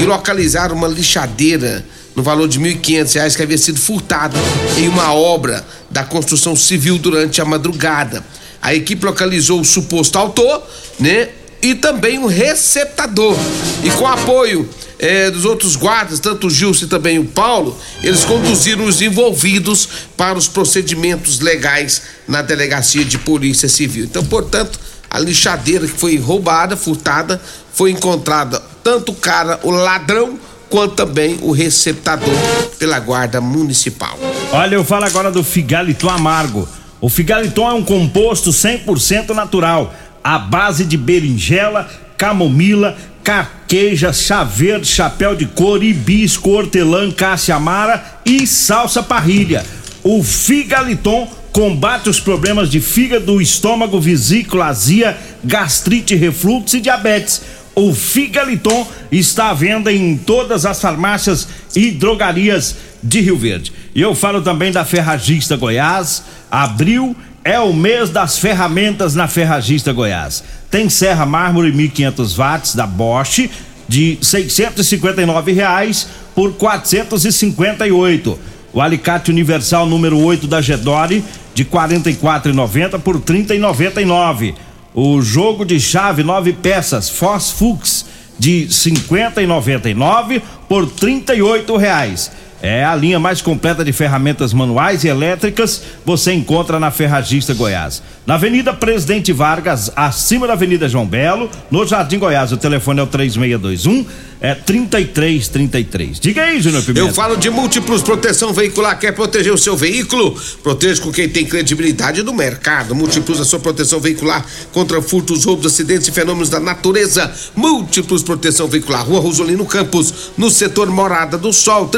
e 0.00 0.04
localizaram 0.04 0.74
uma 0.74 0.88
lixadeira 0.88 1.84
no 2.14 2.22
valor 2.22 2.48
de 2.48 2.58
R$ 2.58 2.74
1.500 2.74 3.36
que 3.36 3.42
havia 3.42 3.58
sido 3.58 3.78
furtada 3.78 4.36
em 4.76 4.88
uma 4.88 5.12
obra 5.14 5.64
da 5.90 6.04
construção 6.04 6.56
civil 6.56 6.98
durante 6.98 7.40
a 7.40 7.44
madrugada. 7.44 8.24
A 8.62 8.74
equipe 8.74 9.04
localizou 9.04 9.60
o 9.60 9.64
suposto 9.64 10.18
autor, 10.18 10.62
né? 10.98 11.28
E 11.62 11.74
também 11.74 12.18
um 12.18 12.26
receptador. 12.26 13.36
E 13.84 13.90
com 13.90 14.06
apoio 14.06 14.68
é, 14.98 15.30
dos 15.30 15.44
outros 15.44 15.76
guardas, 15.76 16.20
tanto 16.20 16.46
o 16.46 16.50
Gilson 16.50 16.84
e 16.84 16.88
também 16.88 17.18
o 17.18 17.24
Paulo, 17.24 17.76
eles 18.02 18.24
conduziram 18.24 18.84
os 18.84 19.00
envolvidos 19.00 19.88
para 20.16 20.38
os 20.38 20.46
procedimentos 20.46 21.40
legais 21.40 22.02
na 22.28 22.42
delegacia 22.42 23.04
de 23.04 23.18
polícia 23.18 23.68
civil. 23.68 24.04
Então, 24.04 24.24
portanto, 24.24 24.78
a 25.10 25.18
lixadeira 25.18 25.86
que 25.86 25.98
foi 25.98 26.16
roubada, 26.16 26.76
furtada, 26.76 27.40
foi 27.72 27.90
encontrada 27.90 28.62
tanto 28.84 29.12
o 29.12 29.14
cara, 29.14 29.58
o 29.62 29.70
ladrão, 29.70 30.38
quanto 30.68 30.94
também 30.94 31.38
o 31.42 31.50
receptador 31.50 32.34
pela 32.78 33.00
guarda 33.00 33.40
municipal. 33.40 34.18
Olha, 34.52 34.76
eu 34.76 34.84
falo 34.84 35.04
agora 35.04 35.30
do 35.30 35.42
figaliton 35.42 36.08
amargo. 36.08 36.68
O 37.00 37.08
figaliton 37.08 37.68
é 37.68 37.72
um 37.72 37.82
composto 37.82 38.50
100% 38.50 39.30
natural, 39.30 39.94
à 40.22 40.38
base 40.38 40.84
de 40.84 40.96
berinjela, 40.96 41.88
camomila, 42.18 42.96
carqueja, 43.24 44.12
chá 44.12 44.44
verde, 44.44 44.86
chapéu 44.86 45.34
de 45.34 45.46
couro, 45.46 45.82
hibisco, 45.82 46.50
hortelã, 46.50 47.10
cássia 47.10 47.54
amara 47.54 48.20
e 48.24 48.46
salsa 48.46 49.02
parrilha. 49.02 49.64
O 50.02 50.22
figaliton 50.22 51.26
combate 51.52 52.08
os 52.08 52.20
problemas 52.20 52.70
de 52.70 52.80
fígado, 52.80 53.40
estômago, 53.40 54.00
vesícula, 54.00 54.66
azia, 54.66 55.16
gastrite, 55.42 56.14
refluxo 56.14 56.76
e 56.76 56.80
diabetes. 56.80 57.42
O 57.74 57.94
Figaliton 57.94 58.86
está 59.10 59.50
à 59.50 59.54
venda 59.54 59.92
em 59.92 60.16
todas 60.16 60.66
as 60.66 60.80
farmácias 60.80 61.48
e 61.74 61.90
drogarias 61.90 62.76
de 63.02 63.20
Rio 63.20 63.36
Verde. 63.36 63.72
E 63.94 64.00
eu 64.00 64.14
falo 64.14 64.42
também 64.42 64.72
da 64.72 64.84
Ferragista 64.84 65.56
Goiás. 65.56 66.22
Abril 66.50 67.16
é 67.44 67.58
o 67.58 67.72
mês 67.72 68.10
das 68.10 68.38
ferramentas 68.38 69.14
na 69.14 69.26
Ferragista 69.26 69.92
Goiás. 69.92 70.44
Tem 70.70 70.88
serra 70.88 71.24
mármore 71.24 71.72
1500 71.72 72.36
watts 72.36 72.74
da 72.74 72.86
Bosch 72.86 73.48
de 73.88 74.18
659 74.20 75.52
reais 75.52 76.08
por 76.34 76.52
458. 76.52 78.38
O 78.72 78.80
alicate 78.80 79.30
universal 79.30 79.86
número 79.86 80.18
8 80.18 80.46
da 80.46 80.60
Gedore 80.60 81.24
de 81.54 81.64
44,90 81.64 83.00
por 83.00 83.18
30,99. 83.20 84.54
O 84.94 85.20
jogo 85.20 85.64
de 85.64 85.80
chave 85.80 86.22
nove 86.22 86.52
peças 86.52 87.08
Fosfux 87.08 88.06
de 88.38 88.66
50,99 88.68 90.40
por 90.68 90.88
38 90.88 91.76
reais. 91.76 92.30
É 92.62 92.84
a 92.84 92.94
linha 92.94 93.18
mais 93.18 93.40
completa 93.40 93.84
de 93.84 93.92
ferramentas 93.92 94.52
manuais 94.52 95.02
e 95.04 95.08
elétricas 95.08 95.82
você 96.04 96.32
encontra 96.32 96.78
na 96.78 96.90
Ferragista 96.90 97.54
Goiás. 97.54 98.02
Na 98.26 98.34
Avenida 98.34 98.72
Presidente 98.72 99.32
Vargas, 99.32 99.90
acima 99.96 100.46
da 100.46 100.52
Avenida 100.52 100.88
João 100.88 101.06
Belo, 101.06 101.50
no 101.70 101.86
Jardim 101.86 102.18
Goiás. 102.18 102.52
O 102.52 102.56
telefone 102.56 103.00
é 103.00 103.02
o 103.02 103.06
3621 103.06 104.06
é 104.40 104.54
3333. 104.54 106.18
Diga 106.18 106.42
aí, 106.42 106.60
Júnior 106.60 106.82
Pimenta. 106.82 107.06
Eu 107.06 107.12
falo 107.12 107.36
de 107.36 107.50
múltiplos 107.50 108.02
proteção 108.02 108.54
veicular. 108.54 108.98
Quer 108.98 109.12
proteger 109.12 109.52
o 109.52 109.58
seu 109.58 109.76
veículo? 109.76 110.34
Proteja 110.62 111.02
com 111.02 111.12
quem 111.12 111.28
tem 111.28 111.44
credibilidade 111.44 112.22
no 112.22 112.32
mercado. 112.32 112.94
Múltiplos 112.94 113.40
a 113.40 113.44
sua 113.44 113.60
proteção 113.60 114.00
veicular 114.00 114.44
contra 114.72 115.02
furtos, 115.02 115.44
roubos, 115.44 115.66
acidentes 115.66 116.08
e 116.08 116.12
fenômenos 116.12 116.48
da 116.48 116.58
natureza. 116.58 117.30
Múltiplos 117.54 118.22
proteção 118.22 118.66
veicular. 118.66 119.04
Rua 119.04 119.20
Rosolino 119.20 119.66
Campos, 119.66 120.32
no 120.38 120.50
setor 120.50 120.88
Morada 120.88 121.36
do 121.36 121.52
Sol, 121.52 121.88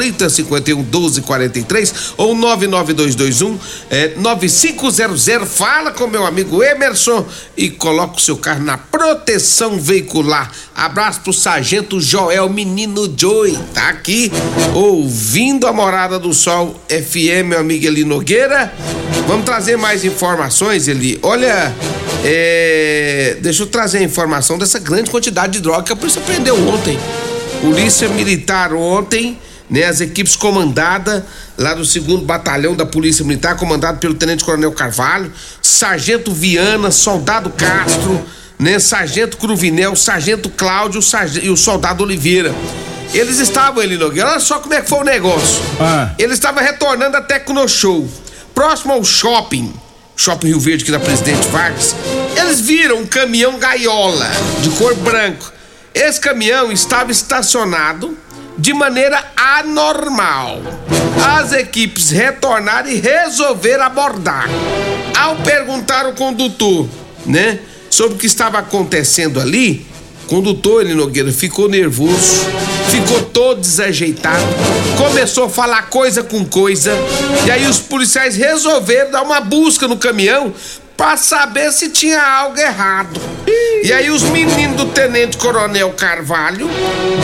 3051 0.61 0.83
1243 0.83 1.93
ou 2.17 2.35
99221 2.35 3.59
é, 3.89 4.13
9500. 4.17 5.27
Fala 5.47 5.91
com 5.91 6.07
meu 6.07 6.25
amigo 6.25 6.63
Emerson 6.63 7.25
e 7.55 7.69
coloca 7.69 8.17
o 8.17 8.21
seu 8.21 8.37
carro 8.37 8.63
na 8.63 8.77
proteção 8.77 9.79
veicular. 9.79 10.51
Abraço 10.75 11.21
pro 11.21 11.33
Sargento 11.33 11.99
Joel 11.99 12.49
Menino 12.49 13.13
Joy, 13.15 13.57
tá 13.73 13.89
aqui 13.89 14.31
ouvindo 14.73 15.67
a 15.67 15.73
Morada 15.73 16.19
do 16.19 16.33
Sol 16.33 16.79
FM, 16.89 17.47
meu 17.47 17.59
amigo 17.59 17.85
Eli 17.85 18.03
Nogueira. 18.03 18.73
Vamos 19.27 19.45
trazer 19.45 19.77
mais 19.77 20.03
informações, 20.03 20.87
Eli. 20.87 21.17
Olha, 21.21 21.73
é, 22.23 23.37
deixa 23.41 23.63
eu 23.63 23.67
trazer 23.67 23.99
a 23.99 24.03
informação 24.03 24.57
dessa 24.57 24.79
grande 24.79 25.09
quantidade 25.09 25.53
de 25.53 25.59
droga 25.61 25.83
que 25.83 25.93
a 25.93 25.95
polícia 25.95 26.21
prendeu 26.21 26.55
ontem. 26.67 26.99
Polícia 27.61 28.09
Militar 28.09 28.73
ontem, 28.73 29.37
né, 29.79 29.85
as 29.85 30.01
equipes 30.01 30.35
comandadas 30.35 31.23
lá 31.57 31.73
do 31.73 31.85
segundo 31.85 32.23
batalhão 32.25 32.75
da 32.75 32.85
Polícia 32.85 33.25
Militar, 33.25 33.57
comandado 33.57 33.99
pelo 33.99 34.13
Tenente 34.13 34.43
Coronel 34.43 34.71
Carvalho, 34.71 35.31
Sargento 35.61 36.31
Viana, 36.31 36.91
Soldado 36.91 37.49
Castro 37.49 38.23
né? 38.59 38.79
Sargento 38.79 39.37
Cruvinel, 39.37 39.95
Sargento 39.95 40.49
Cláudio 40.49 41.01
e 41.41 41.49
o 41.49 41.57
Soldado 41.57 42.03
Oliveira. 42.03 42.53
Eles 43.13 43.39
estavam 43.39 43.81
ali, 43.81 43.97
Nogueira. 43.97 44.29
Olha 44.29 44.39
só 44.39 44.59
como 44.59 44.73
é 44.73 44.81
que 44.81 44.89
foi 44.89 44.99
o 44.99 45.03
negócio. 45.03 45.61
Ah. 45.79 46.13
Eles 46.17 46.35
estavam 46.35 46.63
retornando 46.63 47.11
da 47.11 47.21
Tecnoshow, 47.21 48.09
próximo 48.55 48.93
ao 48.93 49.03
shopping, 49.03 49.73
Shopping 50.15 50.47
Rio 50.47 50.59
Verde 50.59 50.83
aqui 50.83 50.91
da 50.91 50.99
Presidente 50.99 51.47
Vargas. 51.49 51.95
Eles 52.35 52.61
viram 52.61 52.99
um 52.99 53.05
caminhão 53.05 53.59
gaiola 53.59 54.31
de 54.61 54.69
cor 54.71 54.95
branco. 54.95 55.51
Esse 55.93 56.19
caminhão 56.19 56.71
estava 56.71 57.11
estacionado 57.11 58.17
de 58.57 58.73
maneira 58.73 59.23
anormal. 59.35 60.61
As 61.39 61.51
equipes 61.53 62.09
retornaram 62.09 62.89
e 62.89 62.95
resolveram 62.95 63.83
abordar. 63.83 64.49
Ao 65.17 65.35
perguntar 65.37 66.05
ao 66.05 66.13
condutor, 66.13 66.87
né? 67.25 67.59
sobre 67.93 68.15
o 68.15 68.17
que 68.17 68.25
estava 68.25 68.57
acontecendo 68.57 69.39
ali, 69.39 69.85
o 70.23 70.27
condutor 70.27 70.81
ele 70.81 70.95
Nogueira 70.95 71.31
ficou 71.31 71.69
nervoso, 71.69 72.43
ficou 72.89 73.21
todo 73.21 73.61
desajeitado, 73.61 74.41
começou 74.97 75.43
a 75.43 75.49
falar 75.49 75.89
coisa 75.91 76.23
com 76.23 76.43
coisa, 76.43 76.91
e 77.45 77.51
aí 77.51 77.67
os 77.67 77.77
policiais 77.77 78.35
resolveram 78.35 79.11
dar 79.11 79.21
uma 79.21 79.39
busca 79.41 79.87
no 79.87 79.95
caminhão 79.95 80.51
para 81.03 81.17
saber 81.17 81.69
se 81.73 81.89
tinha 81.89 82.23
algo 82.25 82.57
errado. 82.57 83.19
E 83.83 83.91
aí 83.91 84.09
os 84.09 84.23
meninos 84.23 84.77
do 84.77 84.85
Tenente 84.85 85.35
Coronel 85.35 85.91
Carvalho 85.91 86.69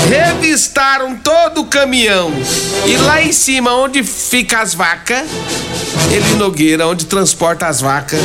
revistaram 0.10 1.16
todo 1.16 1.62
o 1.62 1.66
caminhão. 1.66 2.30
E 2.86 2.98
lá 2.98 3.22
em 3.22 3.32
cima, 3.32 3.74
onde 3.74 4.04
fica 4.04 4.60
as 4.60 4.74
vacas, 4.74 5.24
ele 6.12 6.36
Nogueira, 6.36 6.88
onde 6.88 7.06
transporta 7.06 7.68
as 7.68 7.80
vacas, 7.80 8.20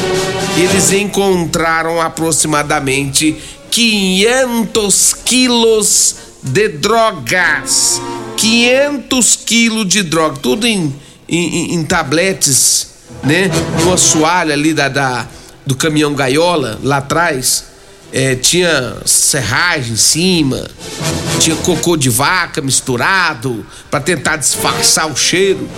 eles 0.56 0.90
encontraram 0.90 2.00
aproximadamente 2.00 3.40
500 3.70 5.14
quilos 5.24 6.16
de 6.42 6.66
drogas. 6.66 8.02
500 8.36 9.36
quilos 9.36 9.86
de 9.86 10.02
droga, 10.02 10.36
tudo 10.42 10.66
em, 10.66 10.92
em, 11.28 11.74
em 11.74 11.84
tabletes, 11.84 12.88
né? 13.22 13.48
No 13.84 13.92
assoalho 13.92 14.52
ali 14.52 14.74
da, 14.74 14.88
da, 14.88 15.28
do 15.66 15.74
caminhão 15.74 16.14
gaiola, 16.14 16.78
lá 16.82 16.98
atrás. 16.98 17.64
É, 18.12 18.36
tinha 18.36 18.96
serragem 19.04 19.94
em 19.94 19.96
cima, 19.96 20.70
tinha 21.40 21.56
cocô 21.56 21.96
de 21.96 22.08
vaca 22.08 22.60
misturado 22.60 23.66
para 23.90 24.00
tentar 24.00 24.36
disfarçar 24.36 25.10
o 25.10 25.16
cheiro. 25.16 25.68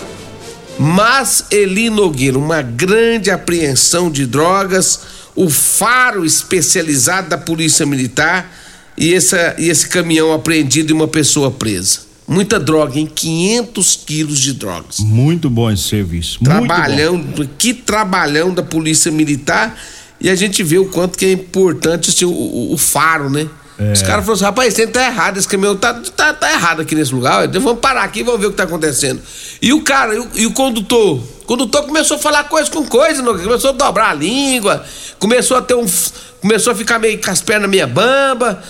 Mas 0.77 1.45
Eli 1.49 1.89
Nogueira, 1.89 2.37
uma 2.37 2.61
grande 2.61 3.31
apreensão 3.31 4.11
de 4.11 4.27
drogas, 4.27 4.99
o 5.35 5.49
faro 5.49 6.23
especializado 6.23 7.29
da 7.29 7.37
Polícia 7.37 7.85
Militar 7.85 8.51
e, 8.95 9.13
essa, 9.13 9.55
e 9.57 9.69
esse 9.69 9.87
caminhão 9.87 10.31
apreendido 10.31 10.91
e 10.91 10.93
uma 10.93 11.07
pessoa 11.07 11.49
presa. 11.49 12.06
Muita 12.27 12.59
droga, 12.59 12.99
em 12.99 13.05
500 13.05 13.95
quilos 14.05 14.39
de 14.39 14.53
drogas. 14.53 14.99
Muito 14.99 15.49
bom 15.49 15.71
esse 15.71 15.83
serviço. 15.83 16.39
Trabalhão, 16.43 17.23
que 17.57 17.73
trabalhão 17.73 18.53
da 18.53 18.61
Polícia 18.61 19.09
Militar. 19.09 19.79
E 20.19 20.29
a 20.29 20.35
gente 20.35 20.61
vê 20.61 20.77
o 20.77 20.85
quanto 20.89 21.17
que 21.17 21.25
é 21.25 21.31
importante 21.31 22.09
assim, 22.09 22.25
o, 22.25 22.31
o, 22.31 22.73
o 22.73 22.77
faro, 22.77 23.29
né? 23.29 23.47
É. 23.79 23.93
Os 23.93 24.01
caras 24.01 24.25
falaram 24.25 24.33
assim, 24.33 24.43
rapaz, 24.43 24.73
esse 24.73 24.87
tá 24.87 25.05
errado, 25.05 25.37
esse 25.37 25.47
caminhão 25.47 25.77
tá, 25.77 25.93
tá, 25.93 26.33
tá 26.33 26.51
errado 26.51 26.81
aqui 26.81 26.95
nesse 26.95 27.13
lugar. 27.13 27.45
Então 27.45 27.61
vamos 27.61 27.79
parar 27.79 28.03
aqui 28.03 28.21
e 28.21 28.23
vamos 28.23 28.41
ver 28.41 28.47
o 28.47 28.51
que 28.51 28.57
tá 28.57 28.63
acontecendo. 28.63 29.21
E 29.61 29.71
o 29.71 29.81
cara, 29.83 30.15
e 30.15 30.19
o, 30.19 30.27
e 30.35 30.45
o 30.47 30.51
condutor? 30.51 31.21
Condutor 31.47 31.83
começou 31.83 32.17
a 32.17 32.19
falar 32.19 32.43
coisa 32.43 32.69
com 32.69 32.85
coisa, 32.85 33.23
começou 33.23 33.69
a 33.69 33.73
dobrar 33.73 34.09
a 34.09 34.13
língua, 34.13 34.83
começou 35.17 35.55
a 35.55 35.61
ter 35.61 35.75
um 35.75 35.85
começou 36.41 36.73
a 36.73 36.75
ficar 36.75 36.99
meio 36.99 37.19
com 37.19 37.31
as 37.31 37.41
pernas 37.41 37.69
meia 37.69 37.87
bamba. 37.87 38.61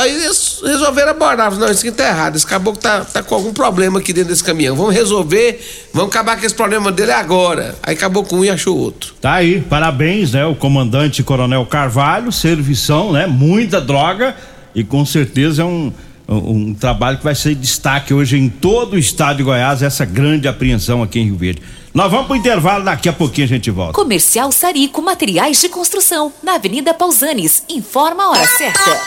Aí 0.00 0.10
eles 0.10 0.60
resolveram 0.62 1.12
abordar. 1.12 1.54
Não, 1.54 1.70
isso 1.70 1.86
aqui 1.86 1.92
tá 1.92 2.08
errado. 2.08 2.36
Esse 2.36 2.46
caboclo 2.46 2.80
tá, 2.80 3.04
tá 3.04 3.22
com 3.22 3.34
algum 3.34 3.52
problema 3.52 4.00
aqui 4.00 4.12
dentro 4.12 4.30
desse 4.30 4.42
caminhão. 4.42 4.74
Vamos 4.74 4.92
resolver, 4.92 5.60
vamos 5.94 6.10
acabar 6.10 6.38
com 6.38 6.44
esse 6.44 6.54
problema 6.54 6.90
dele 6.90 7.12
agora. 7.12 7.76
Aí 7.82 7.94
acabou 7.94 8.24
com 8.24 8.36
um 8.36 8.44
e 8.44 8.50
achou 8.50 8.76
outro. 8.76 9.14
Tá 9.20 9.34
aí, 9.34 9.60
parabéns, 9.60 10.32
né? 10.32 10.44
O 10.44 10.56
comandante 10.56 11.22
Coronel 11.22 11.64
Carvalho, 11.66 12.32
servição, 12.32 13.12
né? 13.12 13.26
Muita 13.26 13.80
droga 13.80 14.34
e 14.74 14.82
com 14.82 15.04
certeza 15.04 15.62
é 15.62 15.64
um 15.64 15.92
um 16.28 16.74
trabalho 16.74 17.18
que 17.18 17.24
vai 17.24 17.34
ser 17.34 17.54
destaque 17.54 18.14
hoje 18.14 18.38
em 18.38 18.48
todo 18.48 18.94
o 18.94 18.98
estado 18.98 19.38
de 19.38 19.42
Goiás, 19.42 19.82
essa 19.82 20.04
grande 20.04 20.48
apreensão 20.48 21.02
aqui 21.02 21.20
em 21.20 21.26
Rio 21.26 21.36
Verde. 21.36 21.62
Nós 21.92 22.10
vamos 22.10 22.26
pro 22.26 22.36
intervalo, 22.36 22.84
daqui 22.84 23.08
a 23.08 23.12
pouquinho 23.12 23.44
a 23.44 23.48
gente 23.48 23.70
volta. 23.70 23.92
Comercial 23.92 24.50
Sarico 24.50 25.02
Materiais 25.02 25.60
de 25.60 25.68
Construção, 25.68 26.32
na 26.42 26.54
Avenida 26.54 26.94
Pausanes. 26.94 27.64
Informa 27.68 28.24
a 28.24 28.30
hora 28.30 28.46
certa. 28.46 29.00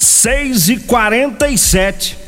6 0.00 0.68
e 0.68 0.76
47 0.78 2.27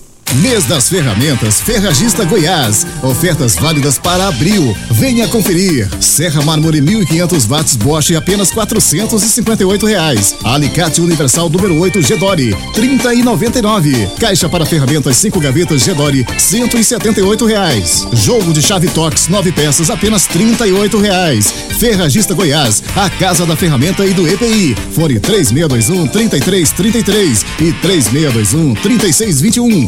Mês 0.35 0.63
das 0.63 0.87
Ferramentas 0.87 1.59
Ferragista 1.59 2.23
Goiás. 2.23 2.87
Ofertas 3.03 3.55
válidas 3.55 3.99
para 3.99 4.29
abril. 4.29 4.75
Venha 4.91 5.27
conferir. 5.27 5.89
Serra 5.99 6.41
Mármore 6.41 6.79
1500 6.79 7.45
watts 7.45 7.75
Bosch 7.75 8.15
apenas 8.15 8.49
458 8.49 9.85
reais. 9.85 10.33
Alicate 10.43 11.01
Universal 11.01 11.49
número 11.49 11.77
8 11.77 12.01
Gedore 12.01 12.55
30 12.73 13.13
e 13.13 13.23
99. 13.23 14.07
Caixa 14.19 14.47
para 14.47 14.65
ferramentas 14.65 15.17
5 15.17 15.37
gavetas 15.41 15.81
Gedore 15.81 16.25
178 16.37 17.45
reais. 17.45 18.07
Jogo 18.13 18.53
de 18.53 18.61
chave 18.61 18.87
Tox 18.87 19.27
9 19.27 19.51
peças 19.51 19.89
apenas 19.89 20.25
38 20.27 20.97
reais. 20.97 21.53
Ferragista 21.77 22.33
Goiás, 22.33 22.81
a 22.95 23.09
casa 23.09 23.45
da 23.45 23.55
ferramenta 23.57 24.05
e 24.05 24.13
do 24.13 24.25
EPI. 24.25 24.77
Fone 24.93 25.19
3621 25.19 26.07
3333 26.07 27.45
e 27.59 27.73
3621 27.73 28.75
3621. 28.75 29.87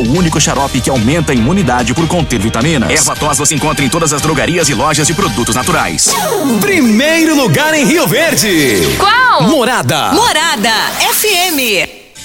o 0.00 0.16
único 0.16 0.40
xarope 0.40 0.80
que 0.80 0.90
aumenta 0.90 1.32
a 1.32 1.34
imunidade 1.34 1.94
por 1.94 2.06
conter 2.06 2.38
vitaminas. 2.38 2.90
Erva 2.90 3.14
tos 3.14 3.38
você 3.38 3.54
encontra 3.54 3.84
em 3.84 3.88
todas 3.88 4.12
as 4.12 4.20
drogarias 4.20 4.68
e 4.68 4.74
lojas 4.74 5.06
de 5.06 5.14
produtos 5.14 5.54
naturais. 5.54 6.08
Primeiro 6.60 7.34
lugar 7.34 7.74
em 7.74 7.84
Rio 7.84 8.06
Verde. 8.06 8.96
Qual? 8.98 9.42
Morada. 9.42 10.12
Morada 10.12 10.70
FM. 11.14 11.97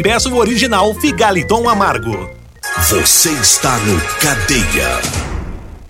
e 0.00 0.02
peça 0.02 0.30
o 0.30 0.36
original 0.38 0.94
Figaliton 0.94 1.68
Amargo. 1.68 2.30
Você 2.88 3.28
está 3.32 3.76
no 3.80 4.00
Cadeia. 4.18 4.98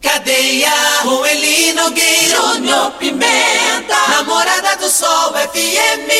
Cadeia, 0.02 0.72
com 1.02 1.24
Eli 1.24 1.72
Nogueira, 1.72 2.36
Júnior 2.36 2.90
Pimenta, 2.98 3.94
Namorada 4.08 4.76
do 4.78 4.88
Sol 4.88 5.32
FM. 5.34 6.10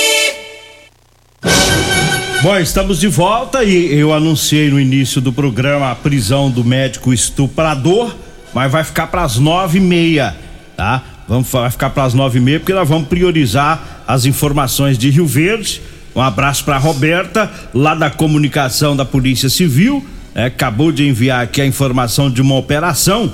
Bom, 2.42 2.56
estamos 2.58 3.00
de 3.00 3.08
volta 3.08 3.64
e 3.64 3.92
eu 3.92 4.14
anunciei 4.14 4.70
no 4.70 4.78
início 4.78 5.20
do 5.20 5.32
programa 5.32 5.90
a 5.90 5.96
prisão 5.96 6.48
do 6.48 6.62
médico 6.62 7.12
estuprador, 7.12 8.14
mas 8.54 8.70
vai 8.70 8.84
ficar 8.84 9.08
para 9.08 9.24
as 9.24 9.36
nove 9.36 9.78
e 9.78 9.80
meia, 9.80 10.36
tá? 10.76 11.02
Vamos 11.26 11.50
vai 11.50 11.70
ficar 11.70 11.90
para 11.90 12.04
as 12.04 12.14
nove 12.14 12.38
e 12.38 12.40
meia 12.40 12.60
porque 12.60 12.72
nós 12.72 12.88
vamos 12.88 13.08
priorizar 13.08 14.04
as 14.06 14.26
informações 14.26 14.96
de 14.96 15.10
Rio 15.10 15.26
Verde. 15.26 15.82
Um 16.14 16.20
abraço 16.20 16.64
para 16.64 16.76
Roberta, 16.76 17.50
lá 17.72 17.94
da 17.94 18.10
comunicação 18.10 18.96
da 18.96 19.04
Polícia 19.04 19.48
Civil. 19.48 20.04
É, 20.34 20.44
acabou 20.44 20.90
de 20.90 21.06
enviar 21.06 21.42
aqui 21.42 21.60
a 21.60 21.66
informação 21.66 22.30
de 22.30 22.40
uma 22.40 22.56
operação 22.56 23.32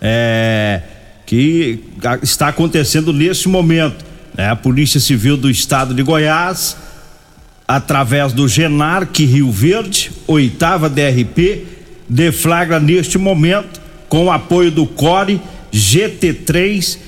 é, 0.00 0.82
que 1.24 1.80
está 2.22 2.48
acontecendo 2.48 3.12
neste 3.12 3.48
momento. 3.48 4.04
É, 4.36 4.48
a 4.48 4.56
Polícia 4.56 5.00
Civil 5.00 5.36
do 5.36 5.50
Estado 5.50 5.94
de 5.94 6.02
Goiás, 6.02 6.76
através 7.66 8.32
do 8.32 8.46
Genarc 8.48 9.24
Rio 9.24 9.50
Verde, 9.50 10.10
oitava 10.26 10.88
DRP, 10.88 11.66
deflagra 12.08 12.78
neste 12.80 13.16
momento, 13.16 13.80
com 14.08 14.24
o 14.24 14.30
apoio 14.30 14.70
do 14.70 14.86
CORE, 14.86 15.40
GT3, 15.72 16.98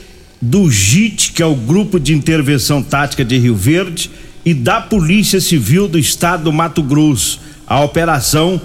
do 0.40 0.70
JIT, 0.70 1.33
que 1.33 1.42
é 1.42 1.46
o 1.46 1.55
Grupo 1.55 2.01
de 2.01 2.12
Intervenção 2.12 2.83
Tática 2.83 3.25
de 3.25 3.38
Rio 3.38 3.55
Verde, 3.55 4.11
e 4.44 4.52
da 4.52 4.81
Polícia 4.81 5.40
Civil 5.40 5.88
do 5.88 5.98
Estado 5.98 6.44
do 6.44 6.52
Mato 6.52 6.83
Grosso. 6.83 7.40
A 7.66 7.81
operação 7.81 8.61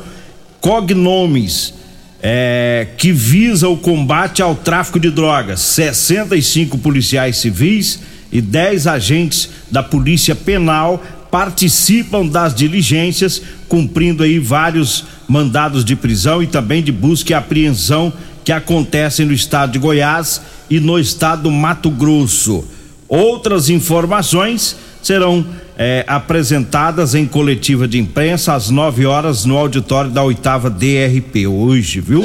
Cognomes, 0.60 1.74
é, 2.22 2.88
que 2.98 3.12
visa 3.12 3.70
o 3.70 3.78
combate 3.78 4.42
ao 4.42 4.56
tráfico 4.56 5.00
de 5.00 5.10
drogas. 5.10 5.60
65 5.60 6.78
policiais 6.80 7.38
civis 7.38 8.00
e 8.32 8.42
10 8.42 8.88
agentes 8.88 9.50
da 9.72 9.84
Polícia 9.84 10.36
Penal 10.36 11.04
participam 11.30 12.26
das 12.26 12.56
diligências, 12.56 13.42
cumprindo 13.68 14.24
aí 14.24 14.40
vários 14.40 15.06
mandados 15.28 15.86
de 15.86 15.96
prisão 15.96 16.42
e 16.42 16.48
também 16.48 16.82
de 16.82 16.92
busca 16.92 17.32
e 17.32 17.36
apreensão 17.36 18.12
que 18.44 18.52
acontecem 18.52 19.26
no 19.26 19.34
estado 19.34 19.74
de 19.74 19.80
Goiás 19.80 20.42
e 20.70 20.80
no 20.80 20.98
estado 20.98 21.44
do 21.44 21.52
Mato 21.52 21.90
Grosso. 21.90 22.66
Outras 23.08 23.70
informações 23.70 24.76
serão 25.02 25.46
eh, 25.78 26.04
apresentadas 26.08 27.16
em 27.16 27.26
coletiva 27.26 27.88
de 27.88 28.00
imprensa 28.00 28.54
às 28.54 28.70
9 28.70 29.06
horas 29.06 29.46
no 29.46 29.58
auditório 29.58 30.12
da 30.12 30.24
oitava 30.24 30.70
DRP 30.70 31.48
hoje, 31.48 32.02
viu? 32.02 32.24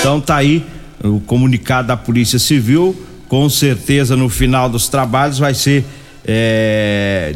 Então 0.00 0.20
tá 0.20 0.36
aí 0.36 0.64
o 1.02 1.20
comunicado 1.20 1.88
da 1.88 1.96
Polícia 1.96 2.38
Civil. 2.38 2.96
Com 3.28 3.48
certeza 3.48 4.16
no 4.16 4.28
final 4.28 4.68
dos 4.68 4.88
trabalhos 4.88 5.38
vai 5.38 5.54
ser 5.54 5.84
eh, 6.24 7.34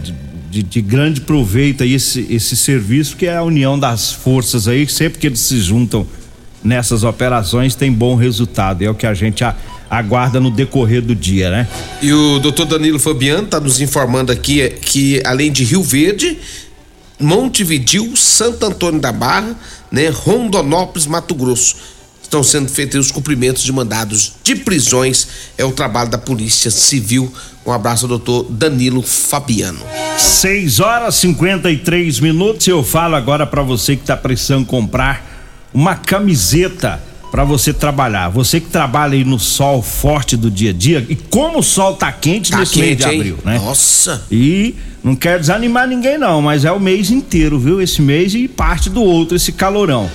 de, 0.51 0.62
de, 0.62 0.81
grande 0.81 1.20
proveito 1.20 1.83
aí 1.83 1.94
esse, 1.94 2.27
esse 2.31 2.57
serviço 2.57 3.16
que 3.16 3.27
é 3.27 3.37
a 3.37 3.42
união 3.42 3.79
das 3.79 4.12
forças 4.12 4.68
aí, 4.68 4.87
sempre 4.88 5.18
que 5.18 5.27
eles 5.27 5.40
se 5.40 5.59
juntam 5.61 6.07
nessas 6.62 7.05
operações 7.05 7.75
tem 7.75 7.92
bom 7.92 8.14
resultado. 8.14 8.83
É 8.83 8.90
o 8.90 8.94
que 8.94 9.07
a 9.07 9.14
gente 9.14 9.44
a, 9.44 9.55
aguarda 9.88 10.40
no 10.40 10.51
decorrer 10.51 11.03
do 11.03 11.14
dia, 11.14 11.51
né? 11.51 11.68
E 12.03 12.12
o 12.12 12.38
doutor 12.38 12.66
Danilo 12.66 12.99
Fabiano 12.99 13.44
está 13.44 13.61
nos 13.61 13.81
informando 13.81 14.33
aqui 14.33 14.68
que 14.81 15.22
além 15.25 15.51
de 15.51 15.64
Rio 15.64 15.83
Verde, 15.83 16.38
Montevidil, 17.18 18.14
Santo 18.16 18.66
Antônio 18.66 19.01
da 19.01 19.12
Barra, 19.12 19.57
né, 19.90 20.09
Rondonópolis, 20.09 21.07
Mato 21.07 21.35
Grosso, 21.35 21.77
estão 22.22 22.42
sendo 22.42 22.68
feitos 22.68 23.07
os 23.07 23.12
cumprimentos 23.12 23.62
de 23.62 23.72
mandados 23.72 24.35
de 24.42 24.57
prisões. 24.57 25.29
É 25.57 25.64
o 25.64 25.72
trabalho 25.72 26.11
da 26.11 26.18
Polícia 26.18 26.70
Civil. 26.70 27.33
Um 27.64 27.72
abraço, 27.72 28.07
doutor 28.07 28.46
Danilo 28.51 29.03
Fabiano. 29.03 29.81
6 30.18 30.81
horas 30.81 31.14
53 31.16 32.20
minutos. 32.20 32.66
Eu 32.66 32.83
falo 32.83 33.14
agora 33.14 33.46
para 33.46 33.62
você 33.62 33.96
que 33.96 34.03
está 34.03 34.16
precisando 34.16 34.66
comprar 34.66 35.68
uma 35.72 35.94
camiseta 35.94 37.03
para 37.37 37.44
você 37.44 37.70
trabalhar. 37.70 38.31
Você 38.31 38.59
que 38.59 38.68
trabalha 38.68 39.12
aí 39.12 39.22
no 39.22 39.38
sol 39.38 39.83
forte 39.83 40.38
do 40.38 40.51
dia 40.51 40.70
a 40.70 40.72
dia, 40.72 41.05
e 41.07 41.14
como 41.14 41.59
o 41.59 41.62
sol 41.62 41.94
tá 41.94 42.11
quente 42.11 42.51
tá 42.51 42.61
nesse 42.61 42.72
quente, 42.72 42.87
mês 42.87 42.96
de 42.96 43.05
abril, 43.05 43.35
hein? 43.35 43.42
né? 43.44 43.59
Nossa! 43.59 44.25
E 44.33 44.75
não 45.05 45.14
quero 45.14 45.40
desanimar 45.40 45.87
ninguém 45.87 46.16
não, 46.16 46.40
mas 46.40 46.64
é 46.64 46.72
o 46.72 46.81
mês 46.81 47.11
inteiro, 47.11 47.59
viu? 47.59 47.83
Esse 47.83 48.01
mês 48.01 48.35
e 48.35 48.49
parte 48.49 48.88
do 48.88 49.03
outro, 49.03 49.37
esse 49.37 49.53
calorão. 49.53 50.11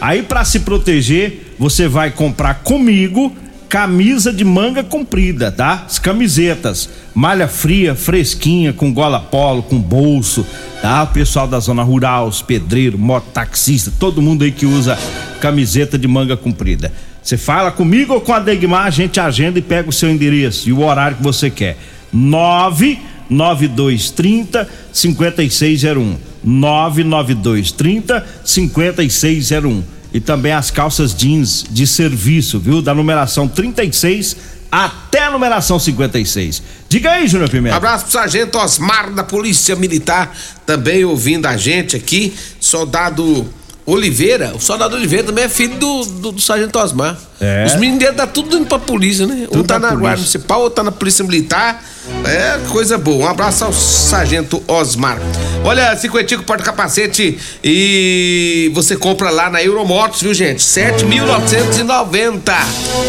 Aí 0.00 0.24
para 0.24 0.44
se 0.44 0.60
proteger, 0.60 1.54
você 1.60 1.86
vai 1.86 2.10
comprar 2.10 2.54
comigo 2.54 3.32
camisa 3.68 4.32
de 4.32 4.44
manga 4.44 4.84
comprida, 4.84 5.50
tá? 5.50 5.82
As 5.86 5.98
camisetas, 5.98 6.88
malha 7.14 7.48
fria, 7.48 7.94
fresquinha, 7.94 8.72
com 8.72 8.92
gola 8.92 9.20
polo, 9.20 9.62
com 9.62 9.78
bolso, 9.78 10.44
tá? 10.80 11.02
O 11.02 11.08
pessoal 11.08 11.46
da 11.46 11.60
zona 11.60 11.82
rural, 11.82 12.28
os 12.28 12.40
pedreiros, 12.42 12.98
mototaxista, 12.98 13.92
todo 13.98 14.22
mundo 14.22 14.44
aí 14.44 14.52
que 14.52 14.66
usa 14.66 14.98
camiseta 15.40 15.98
de 15.98 16.06
manga 16.06 16.36
comprida. 16.36 16.92
Você 17.22 17.36
fala 17.36 17.72
comigo 17.72 18.14
ou 18.14 18.20
com 18.20 18.32
a 18.32 18.38
Degmar, 18.38 18.86
a 18.86 18.90
gente 18.90 19.18
agenda 19.18 19.58
e 19.58 19.62
pega 19.62 19.88
o 19.88 19.92
seu 19.92 20.08
endereço 20.10 20.68
e 20.68 20.72
o 20.72 20.84
horário 20.84 21.16
que 21.16 21.22
você 21.22 21.50
quer. 21.50 21.76
99230 22.12 24.68
5601. 24.92 26.16
99230 26.44 28.24
5601 28.44 29.82
e 30.14 30.20
também 30.20 30.52
as 30.52 30.70
calças 30.70 31.12
jeans 31.12 31.64
de 31.68 31.88
serviço, 31.88 32.60
viu? 32.60 32.80
Da 32.80 32.94
numeração 32.94 33.48
36 33.48 34.36
até 34.70 35.24
a 35.24 35.30
numeração 35.30 35.78
56. 35.78 36.62
Diga 36.88 37.12
aí, 37.12 37.28
Júnior 37.28 37.50
Pimenta. 37.50 37.76
Abraço 37.76 38.04
pro 38.04 38.12
sargento 38.12 38.58
Osmar 38.58 39.12
da 39.12 39.22
Polícia 39.22 39.76
Militar, 39.76 40.36
também 40.64 41.04
ouvindo 41.04 41.46
a 41.46 41.56
gente 41.56 41.96
aqui. 41.96 42.32
Soldado 42.58 43.46
Oliveira, 43.86 44.52
o 44.54 44.60
soldado 44.60 44.96
Oliveira 44.96 45.24
também 45.24 45.44
é 45.44 45.48
filho 45.48 45.76
do, 45.78 46.04
do, 46.04 46.32
do 46.32 46.40
sargento 46.40 46.78
Osmar. 46.78 47.18
É. 47.44 47.66
Os 47.66 47.74
meninos 47.74 47.98
dele 47.98 48.14
tá 48.14 48.26
tudo 48.26 48.56
indo 48.56 48.64
pra 48.66 48.78
polícia, 48.78 49.26
né? 49.26 49.46
Tudo 49.46 49.60
um 49.60 49.64
tá 49.64 49.78
na 49.78 49.88
polícia. 49.88 50.00
guarda 50.00 50.16
municipal, 50.16 50.62
outro 50.62 50.76
tá 50.76 50.82
na 50.82 50.92
polícia 50.92 51.22
militar. 51.22 51.84
É 52.24 52.58
coisa 52.70 52.96
boa. 52.98 53.26
Um 53.26 53.28
abraço 53.28 53.64
ao 53.64 53.72
sargento 53.72 54.62
Osmar. 54.68 55.18
Olha, 55.64 55.96
cinquentinho 55.96 56.42
porta-capacete 56.42 57.38
e 57.62 58.70
você 58.74 58.96
compra 58.96 59.30
lá 59.30 59.48
na 59.48 59.62
Euromotos, 59.62 60.20
viu, 60.20 60.34
gente? 60.34 60.62
7.990. 60.62 62.52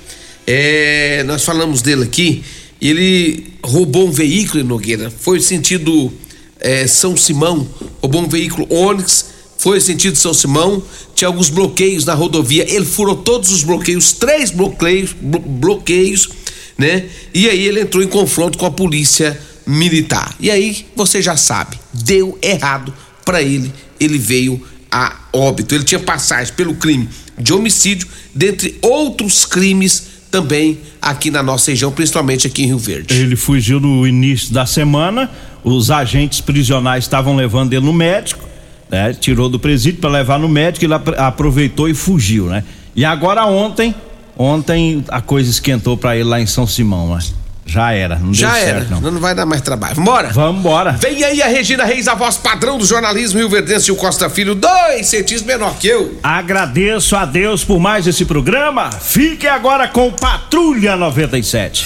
É, 0.47 1.23
nós 1.27 1.45
falamos 1.45 1.83
dele 1.83 2.03
aqui. 2.03 2.43
Ele 2.81 3.45
roubou 3.63 4.07
um 4.07 4.11
veículo, 4.11 4.63
Nogueira. 4.63 5.11
Foi 5.11 5.39
sentido 5.39 6.11
é, 6.59 6.87
São 6.87 7.15
Simão, 7.15 7.67
roubou 8.01 8.23
um 8.23 8.27
veículo 8.27 8.65
Onix 8.71 9.29
foi 9.61 9.79
sentido 9.79 10.17
São 10.17 10.33
Simão, 10.33 10.81
tinha 11.13 11.27
alguns 11.27 11.49
bloqueios 11.49 12.03
na 12.03 12.15
rodovia, 12.15 12.65
ele 12.67 12.83
furou 12.83 13.15
todos 13.15 13.51
os 13.51 13.63
bloqueios, 13.63 14.11
três 14.11 14.49
bloqueios, 14.49 15.15
bloqueios, 15.21 16.27
né? 16.75 17.05
E 17.31 17.47
aí 17.47 17.67
ele 17.67 17.81
entrou 17.81 18.03
em 18.03 18.07
confronto 18.07 18.57
com 18.57 18.65
a 18.65 18.71
polícia 18.71 19.39
militar. 19.67 20.35
E 20.39 20.49
aí 20.49 20.87
você 20.95 21.21
já 21.21 21.37
sabe, 21.37 21.77
deu 21.93 22.35
errado 22.41 22.91
para 23.23 23.43
ele, 23.43 23.71
ele 23.99 24.17
veio 24.17 24.59
a 24.91 25.15
óbito. 25.31 25.75
Ele 25.75 25.83
tinha 25.83 25.99
passagem 25.99 26.51
pelo 26.55 26.73
crime 26.73 27.07
de 27.37 27.53
homicídio, 27.53 28.07
dentre 28.33 28.79
outros 28.81 29.45
crimes 29.45 30.07
também 30.31 30.79
aqui 30.99 31.29
na 31.29 31.43
nossa 31.43 31.69
região, 31.69 31.91
principalmente 31.91 32.47
aqui 32.47 32.63
em 32.63 32.67
Rio 32.67 32.79
Verde. 32.79 33.13
Ele 33.13 33.35
fugiu 33.35 33.79
no 33.79 34.07
início 34.07 34.51
da 34.51 34.65
semana, 34.65 35.29
os 35.63 35.91
agentes 35.91 36.41
prisionais 36.41 37.03
estavam 37.03 37.35
levando 37.35 37.73
ele 37.73 37.85
no 37.85 37.93
médico 37.93 38.49
né? 38.91 39.13
Tirou 39.13 39.47
do 39.49 39.57
presídio 39.57 40.01
para 40.01 40.09
levar 40.09 40.37
no 40.37 40.49
médico, 40.49 40.85
ele 40.85 40.93
aproveitou 41.17 41.87
e 41.87 41.93
fugiu, 41.93 42.45
né? 42.47 42.63
E 42.95 43.05
agora 43.05 43.45
ontem, 43.45 43.95
ontem 44.37 45.03
a 45.07 45.21
coisa 45.21 45.49
esquentou 45.49 45.95
para 45.95 46.15
ele 46.15 46.25
lá 46.25 46.39
em 46.41 46.45
São 46.45 46.67
Simão, 46.67 47.15
né? 47.15 47.19
Já 47.63 47.93
era, 47.93 48.17
não 48.17 48.33
Já 48.33 48.49
deu 48.49 48.57
era, 48.57 48.79
certo, 48.79 48.89
não. 48.89 49.11
não 49.11 49.21
vai 49.21 49.33
dar 49.33 49.45
mais 49.45 49.61
trabalho. 49.61 49.95
Vambora? 49.95 50.29
Vambora. 50.29 50.91
Vem 50.93 51.23
aí 51.23 51.41
a 51.41 51.47
Regina 51.47 51.85
Reis, 51.85 52.07
a 52.07 52.15
voz 52.15 52.35
padrão 52.35 52.77
do 52.77 52.85
jornalismo 52.85 53.39
Rio 53.39 53.47
Verdense 53.47 53.89
e 53.89 53.93
o 53.93 53.95
Costa 53.95 54.29
Filho, 54.29 54.55
dois 54.55 55.07
centímetros 55.07 55.43
menor 55.43 55.75
que 55.77 55.87
eu. 55.87 56.17
Agradeço 56.21 57.15
a 57.15 57.23
Deus 57.23 57.63
por 57.63 57.79
mais 57.79 58.05
esse 58.07 58.25
programa. 58.25 58.91
Fique 58.91 59.47
agora 59.47 59.87
com 59.87 60.11
Patrulha 60.11 60.97
97. 60.97 61.85